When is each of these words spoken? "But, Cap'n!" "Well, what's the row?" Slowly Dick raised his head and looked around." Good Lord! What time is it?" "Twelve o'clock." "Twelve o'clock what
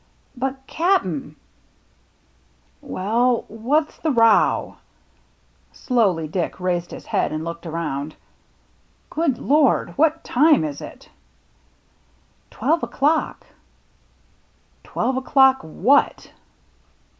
"But, 0.35 0.65
Cap'n!" 0.65 1.35
"Well, 2.81 3.45
what's 3.49 3.99
the 3.99 4.09
row?" 4.09 4.77
Slowly 5.73 6.27
Dick 6.27 6.59
raised 6.59 6.89
his 6.89 7.05
head 7.05 7.31
and 7.31 7.43
looked 7.45 7.67
around." 7.67 8.15
Good 9.11 9.37
Lord! 9.37 9.91
What 9.99 10.23
time 10.23 10.63
is 10.63 10.81
it?" 10.81 11.07
"Twelve 12.49 12.81
o'clock." 12.81 13.45
"Twelve 14.83 15.17
o'clock 15.17 15.59
what 15.61 16.31